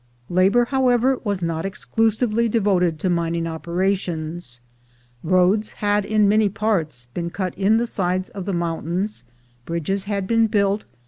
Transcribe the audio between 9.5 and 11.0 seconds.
bridges had been bmlt.'